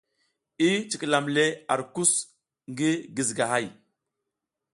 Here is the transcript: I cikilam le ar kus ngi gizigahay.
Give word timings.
I 0.69 0.71
cikilam 0.89 1.25
le 1.35 1.45
ar 1.73 1.81
kus 1.93 2.11
ngi 2.71 2.91
gizigahay. 3.15 3.65